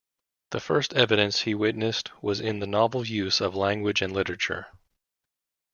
The 0.49 0.59
first 0.59 0.95
evidence 0.95 1.41
he 1.41 1.53
witnessed 1.53 2.09
was 2.23 2.39
in 2.39 2.57
the 2.59 2.65
novel 2.65 3.05
use 3.05 3.39
of 3.39 3.53
language 3.55 4.01
and 4.01 4.11
literature. 4.11 4.65